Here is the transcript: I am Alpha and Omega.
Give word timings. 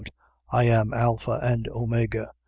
I 0.49 0.63
am 0.63 0.95
Alpha 0.95 1.37
and 1.43 1.67
Omega. 1.67 2.31